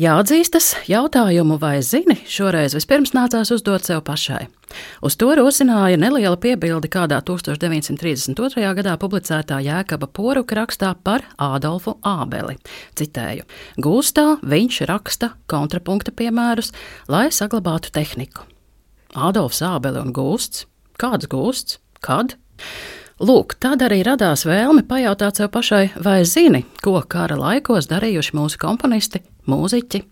Jāatzīstas, 0.00 0.70
jautājumu 0.88 1.58
vai 1.60 1.82
zini, 1.84 2.14
šoreiz 2.24 2.72
vispirms 2.72 3.10
nācās 3.12 3.50
uzdot 3.52 3.84
sev 3.84 3.98
pašai. 4.06 4.46
Uz 5.04 5.18
to 5.20 5.28
rosināja 5.36 5.98
neliela 6.00 6.38
piebilde 6.40 6.88
kādā 6.88 7.18
1932. 7.20 8.72
gadā 8.78 8.94
publicētā 8.96 9.58
Jēkaba 9.60 10.08
poruka 10.08 10.56
rakstā 10.56 10.94
par 10.96 11.26
Ādolfu 11.36 11.98
Ābeli. 12.08 12.56
Citēju: 12.96 13.44
Gūstā 13.84 14.38
viņš 14.40 14.80
raksta 14.88 15.34
kontrapunkta 15.52 16.16
piemērus, 16.16 16.72
lai 17.12 17.26
saglabātu 17.28 17.92
tehniku. 17.92 18.48
Ādolfs 19.12 19.60
Ābeli 19.60 20.00
un 20.00 20.16
gūsts? 20.16 20.64
Kāds 20.96 21.28
gūsts? 21.28 21.82
Kad? 22.00 22.38
Lūk, 23.20 23.58
tad 23.60 23.82
arī 23.84 24.00
radās 24.06 24.46
vēlme 24.48 24.86
pajautāt 24.88 25.36
sev 25.36 25.50
pašai, 25.52 25.90
vai 26.00 26.22
zini, 26.24 26.64
ko 26.82 26.96
kara 27.04 27.36
laikos 27.36 27.90
darījuši 27.90 28.36
mūsu 28.38 28.60
komponisti, 28.62 29.20
mūziķi. 29.50 30.02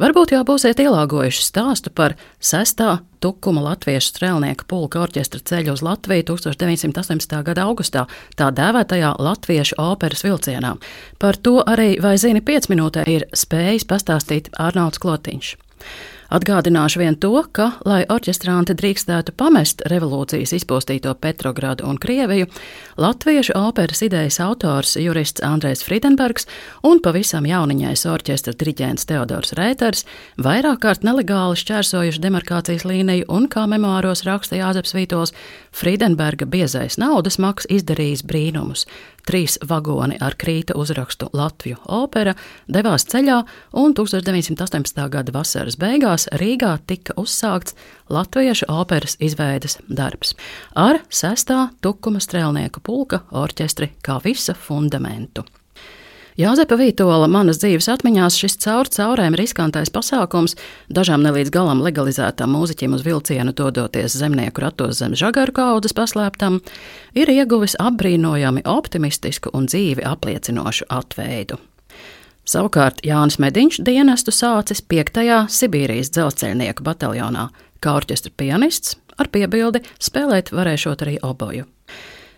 Varbūt 0.00 0.32
jau 0.32 0.40
būsiet 0.48 0.80
ielāgojuši 0.80 1.42
stāstu 1.44 1.92
par 1.92 2.14
sestā 2.40 3.02
tukuma 3.20 3.60
latviešu 3.66 4.14
strēlnieku 4.14 4.64
pulka 4.64 5.02
orķestra 5.04 5.42
ceļu 5.44 5.74
uz 5.76 5.82
Latviju 5.84 6.24
1918. 6.32 7.34
gada 7.44 7.66
augustā, 7.68 8.06
tā 8.32 8.48
dēvētajā 8.56 9.12
latviešu 9.20 9.76
operas 9.76 10.24
vilcienā. 10.24 10.72
Par 11.20 11.36
to 11.36 11.58
arī, 11.68 11.98
vai 12.00 12.14
zini, 12.16 12.40
5 12.40 12.70
minūtē 12.72 13.04
ir 13.12 13.28
spējis 13.36 13.84
pastāstīt 13.92 14.48
Arnolds 14.56 15.02
Klotiņš. 15.04 15.52
Atgādināšu 16.30 17.00
vien 17.02 17.16
to, 17.18 17.32
ka, 17.50 17.72
lai 17.82 18.04
orķestranti 18.06 18.76
drīkstētu 18.78 19.34
pamest 19.34 19.82
revolūcijas 19.90 20.52
izpostīto 20.54 21.10
Petrogradu 21.18 21.88
un 21.90 21.98
Krieviju, 21.98 22.46
latviešu 23.02 23.56
operas 23.58 24.04
idejas 24.06 24.38
autors 24.44 24.94
jurists 25.00 25.42
Andrēs 25.42 25.82
Friedenbergs 25.82 26.46
un 26.86 27.02
pavisam 27.02 27.48
jauniņais 27.50 28.06
orķestra 28.06 28.54
diriģents 28.54 29.10
Teodors 29.10 29.56
Rēters 29.58 30.06
vairāk 30.38 30.84
kārt 30.86 31.06
nelegāli 31.06 31.58
šķērsojuši 31.58 32.22
demarkācijas 32.22 32.86
līniju 32.86 33.26
un, 33.26 33.50
kā 33.50 33.66
memoāros 33.66 34.22
raksta 34.28 34.60
Jāzeps 34.62 34.94
Vītols, 34.94 35.34
Friedenberga 35.74 36.46
biezais 36.46 37.00
naudas 37.02 37.40
maks 37.42 37.66
izdarījis 37.70 38.22
brīnumus 38.22 38.86
trīs 39.26 39.58
vagoni 39.68 40.18
ar 40.20 40.36
krīta 40.40 40.76
uzrakstu 40.78 41.30
Latviju 41.32 41.78
opera 41.86 42.34
devās 42.68 43.06
ceļā, 43.10 43.38
un 43.80 43.94
1918. 43.94 45.06
gada 45.12 45.34
vasaras 45.34 45.78
beigās 45.80 46.28
Rīgā 46.40 46.76
tika 46.86 47.16
uzsākts 47.20 47.76
latviešu 48.10 48.70
operas 48.72 49.16
izveides 49.20 49.78
darbs 49.88 50.34
ar 50.74 51.02
sestā 51.10 51.68
tukuma 51.80 52.22
strēlnieku 52.22 52.82
pulka 52.84 53.24
orķestri 53.30 53.92
kā 54.02 54.20
visa 54.24 54.54
fundamentu. 54.54 55.46
Jāzepa 56.40 56.78
Vītola 56.78 57.26
manas 57.28 57.58
dzīves 57.60 57.90
atmiņās 57.92 58.36
šis 58.40 58.54
caur 58.62 58.88
caurēm 58.88 59.34
riskantais 59.36 59.90
pasākums, 59.92 60.54
dažām 60.88 61.20
nelīdz 61.26 61.50
galam 61.52 61.82
legalizētām 61.84 62.54
mūziķiem 62.54 62.94
uz 62.96 63.02
vilcienu 63.04 63.52
dodoties 63.52 64.14
zemnieku 64.16 64.62
ratos 64.64 65.02
zem 65.02 65.12
žagaru 65.18 65.52
kaudzes 65.58 65.92
paslēptam, 65.98 66.60
ir 67.12 67.28
ieguvis 67.34 67.74
apbrīnojami 67.82 68.62
optimistisku 68.64 69.52
un 69.52 69.66
dzīvi 69.68 70.06
apliecinošu 70.08 70.86
atveidu. 70.88 71.58
Savukārt 72.48 73.02
Jānis 73.04 73.36
Mediņš 73.42 73.82
dienestu 73.84 74.32
sācis 74.32 74.80
5. 74.80 75.20
Sibīrijas 75.52 76.14
dzelzceļnieku 76.14 76.86
bataljonā, 76.86 77.50
kā 77.84 77.98
orķestra 78.00 78.32
pianists, 78.32 78.96
ar 79.20 79.28
piebildi 79.28 79.84
spēlēt 80.00 80.54
varēšot 80.56 81.04
arī 81.04 81.18
oboju 81.20 81.68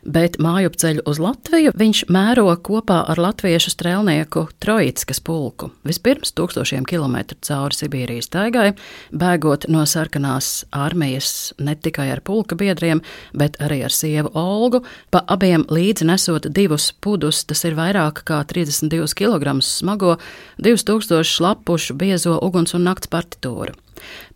bet 0.02 0.38
mājupceļu 0.42 1.04
uz 1.08 1.20
Latviju 1.22 1.72
viņš 1.78 2.04
mēro 2.12 2.48
kopā 2.64 3.02
ar 3.12 3.20
latviešu 3.22 3.72
strēlnieku 3.72 4.44
Trojitskas 4.62 5.22
pulku. 5.24 5.70
Vispirms 5.86 6.34
tūkstošiem 6.36 6.86
kilometru 6.88 7.38
cauri 7.46 7.78
Sibīrijas 7.78 8.30
taigai, 8.32 8.72
bēgot 9.14 9.68
no 9.72 9.84
sarkanās 9.88 10.64
armijas 10.74 11.52
ne 11.62 11.76
tikai 11.76 12.10
ar 12.14 12.22
pulka 12.24 12.58
biedriem, 12.58 13.02
bet 13.36 13.58
arī 13.62 13.82
ar 13.86 13.94
sievu 13.94 14.32
Olgu, 14.38 14.82
pa 15.10 15.22
abiem 15.30 15.66
līdzi 15.70 16.08
nesot 16.08 16.50
divus 16.50 16.90
pudus, 16.92 17.44
tas 17.46 17.64
ir 17.68 17.78
vairāk 17.78 18.24
kā 18.28 18.42
32 18.48 19.14
kg 19.18 19.58
smago, 19.62 20.18
2000 20.62 21.42
lapušu 21.42 21.96
biezo 21.98 22.38
uguns 22.42 22.74
un 22.74 22.86
nakts 22.88 23.10
partitūru. 23.12 23.76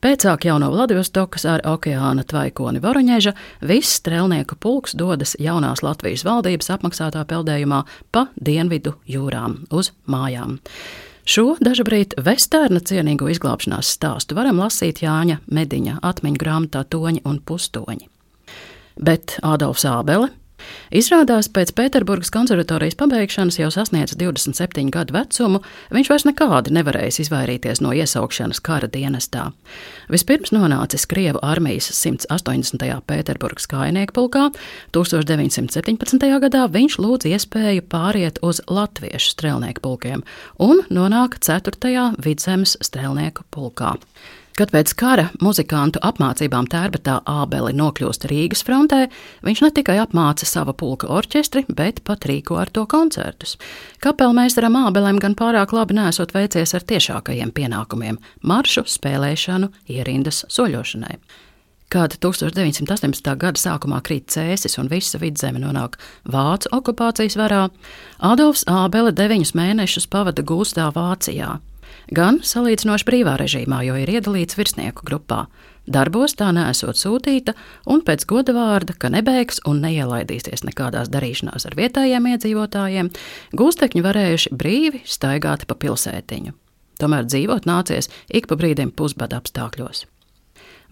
Pēcāk 0.05 0.47
jau 0.49 0.59
no 0.63 0.71
Vladivostokas 0.73 1.47
ar 1.49 1.65
okeāna 1.67 2.25
tvaikoni 2.29 2.83
Voroņeža 2.85 3.33
viss 3.67 3.99
strēlnieku 4.01 4.59
pulks 4.61 4.97
dodas 4.99 5.37
jaunās 5.41 5.83
Latvijas 5.87 6.25
valdības 6.27 6.71
apmaksātā 6.77 7.25
peldējumā 7.29 7.83
pa 8.13 8.27
dienvidu 8.37 8.97
jūrām 9.11 9.63
uz 9.75 9.93
mājām. 10.11 10.59
Šo 11.27 11.57
dažabrīd 11.59 12.15
vestērna 12.23 12.79
cienīgo 12.87 13.27
izglābšanās 13.33 13.89
stāstu 13.97 14.37
varam 14.39 14.61
lasīt 14.63 15.03
Jāņa 15.03 15.41
Mediņa 15.51 15.99
atmiņu 16.07 16.39
grāmatā 16.39 16.85
Toņi 16.87 17.25
un 17.27 17.41
Pustoņi. 17.43 18.07
Bet 18.97 19.41
Ādolfs 19.43 19.85
Ābele 19.91 20.31
Izrādās, 20.95 21.49
pēc 21.53 21.73
Pēterburgas 21.77 22.31
konservatorijas 22.35 22.97
pabeigšanas, 22.99 23.59
jau 23.61 23.71
sasniedzis 23.75 24.19
27 24.21 24.91
gadu 24.95 25.17
vecumu, 25.17 25.61
viņš 25.95 26.11
vairs 26.13 26.27
nekādi 26.29 26.75
nevarējis 26.77 27.21
izvairīties 27.27 27.83
no 27.85 27.93
iesaukšanas 27.97 28.63
kara 28.65 28.89
dienestā. 28.93 29.49
Vispirms 30.13 30.55
nonācis 30.55 31.09
Krievu 31.11 31.43
armijas 31.43 31.91
180. 31.93 32.87
Pēterburgas 33.07 33.69
kājnieku 33.71 34.17
pulkā, 34.17 34.49
1917. 34.97 36.31
gadā 36.47 36.65
viņš 36.73 36.99
lūdz 37.03 37.29
iespēju 37.35 37.87
pāriet 37.91 38.41
uz 38.47 38.63
latviešu 38.71 39.35
strēlnieku 39.35 39.85
pulkiem 39.85 40.25
un 40.63 40.83
nonāk 40.91 41.41
4. 41.43 42.11
vidzemes 42.23 42.79
strēlnieku 42.85 43.47
pulkā. 43.55 43.97
Kad 44.57 44.71
pēc 44.73 44.95
kara 44.97 45.27
muzikantu 45.45 46.01
apmācībām 46.01 46.65
tērbetā 46.73 47.19
Ābeli 47.29 47.75
nokļūst 47.77 48.23
Rīgas 48.31 48.63
frontē, 48.65 49.03
viņš 49.45 49.61
ne 49.67 49.69
tikai 49.77 49.99
apmāca 50.01 50.49
sava 50.49 50.73
pulka 50.73 51.11
orķestri, 51.13 51.67
bet 51.69 52.01
pat 52.09 52.25
rīko 52.25 52.57
ar 52.63 52.73
to 52.73 52.87
koncertus. 52.89 53.59
Kapelmeistaram 54.01 54.79
Ābelim 54.81 55.21
gan 55.21 55.37
pārāk 55.37 55.77
labi 55.77 55.99
nesot 56.01 56.33
veicies 56.33 56.73
ar 56.73 56.89
tiešākajiem 56.89 57.53
pienākumiem- 57.53 58.17
maršu, 58.51 58.87
spēlēšanu, 58.89 59.69
ierindas 59.93 60.47
soļošanai. 60.49 61.19
Kad 61.93 62.17
1918. 62.19 63.37
gada 63.37 63.61
sākumā 63.61 64.01
krīt 64.01 64.33
cēsis 64.33 64.79
un 64.79 64.89
visa 64.89 65.19
vidzeme 65.19 65.61
nonāk 65.61 66.01
Vācu 66.25 66.73
okupācijas 66.73 67.37
varā, 67.37 67.69
Adolfs 68.21 68.65
Ābele 68.65 69.13
deviņus 69.13 69.53
mēnešus 69.53 70.09
pavada 70.09 70.43
gūstā 70.43 70.91
Vācijā 70.95 71.61
gan 72.15 72.41
salīdzinoši 72.45 73.07
brīvā 73.09 73.37
režīmā, 73.41 73.83
jo 73.87 73.97
ir 74.01 74.13
iedalīts 74.19 74.59
virsnieku 74.59 75.07
grupā. 75.09 75.47
Darbos 75.87 76.35
tā 76.35 76.49
nesot 76.51 76.99
sūtīta, 76.99 77.55
un 77.87 78.03
pēc 78.03 78.25
goda 78.27 78.55
vārda, 78.57 78.97
ka 78.99 79.11
nebeigs 79.13 79.61
un 79.71 79.79
neielaidīsies 79.85 80.65
nekādās 80.67 81.13
darīšanās 81.15 81.69
ar 81.69 81.77
vietējiem 81.79 82.27
iedzīvotājiem, 82.33 83.11
gūstekņi 83.55 84.03
varējuši 84.03 84.55
brīvi 84.59 85.05
staigāt 85.07 85.69
pa 85.71 85.79
pilsētiņu. 85.79 86.57
Tomēr 86.99 87.29
dzīvot 87.29 87.69
nācies 87.69 88.11
ik 88.35 88.49
pa 88.51 88.59
brīdim 88.59 88.91
pusbada 88.91 89.39
apstākļos. 89.39 90.07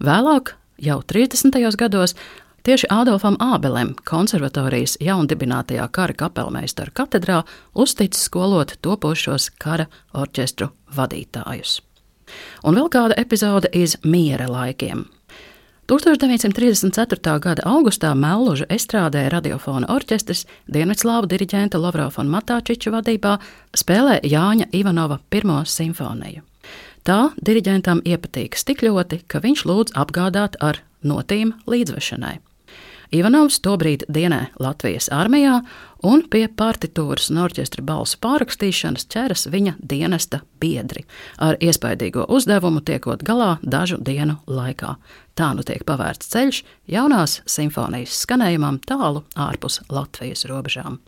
Vēlāk, 0.05 0.53
jau 0.79 0.99
30. 1.03 1.59
gados, 1.79 2.15
Tieši 2.65 2.87
Ādolfam 2.89 3.35
Ābelem, 3.37 3.91
konservatorijas 4.09 4.95
jaundibinātajā 4.97 5.83
kara 5.93 6.15
kapelmeistaru 6.17 6.89
katedrā, 6.97 7.43
uzticis 7.77 8.23
skolot 8.25 8.71
topošos 8.81 9.51
kara 9.61 9.85
orķestru 10.17 10.71
vadītājus. 10.97 11.75
Un 12.65 12.79
vēl 12.79 12.89
kāda 12.89 13.17
epizode 13.21 13.69
iz 13.69 13.93
miera 14.01 14.47
laikiem. 14.49 15.03
1934. 15.85 17.35
gada 17.45 17.67
augustā 17.69 18.15
Melluža 18.17 18.65
estrādē 18.73 19.27
radiofona 19.29 19.85
orķestris 19.93 20.47
Dienvidslāvu 20.65 21.29
diriģenta 21.29 21.77
Lavrova 21.77 22.23
un 22.23 22.33
Matāčiča 22.33 22.95
vadībā 22.97 23.35
spēlē 23.77 24.23
Jāņa 24.25 24.71
Ivanova 24.73 25.19
pirmo 25.29 25.59
simfoniju. 25.69 26.41
Tā 27.05 27.19
diriģentam 27.37 28.01
iepatīkas 28.01 28.65
tik 28.65 28.81
ļoti, 28.89 29.21
ka 29.29 29.45
viņš 29.45 29.65
lūdz 29.69 29.93
apgādāt 29.93 30.57
ar 30.65 30.81
notīm 31.05 31.53
līdzvešanai. 31.69 32.39
Ivanovs 33.11 33.59
tobrīd 33.63 34.05
dienē 34.09 34.47
Latvijas 34.59 35.09
armijā 35.13 35.59
un 36.05 36.23
pie 36.29 36.45
partitūras 36.47 37.31
un 37.33 37.41
orķestra 37.45 37.83
balsu 37.85 38.19
pārrakstīšanas 38.23 39.07
ķeras 39.11 39.47
viņa 39.53 39.75
dienesta 39.81 40.41
biedri, 40.61 41.05
ar 41.37 41.57
iespaidīgo 41.61 42.27
uzdevumu 42.29 42.83
tiekot 42.85 43.25
galā 43.25 43.55
dažu 43.63 43.99
dienu 44.01 44.39
laikā. 44.47 44.95
Tā 45.35 45.51
nu 45.57 45.65
tiek 45.67 45.83
pavērts 45.87 46.31
ceļš 46.31 46.61
jaunās 46.91 47.41
simfonijas 47.49 48.21
skanējumam 48.25 48.79
tālu 48.87 49.25
ārpus 49.35 49.81
Latvijas 49.89 50.47
robežām. 50.49 51.01